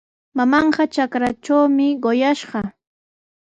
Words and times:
Mamaaqa 0.37 0.83
trakratrawmi 0.93 1.87
qunqashqa. 2.03 2.61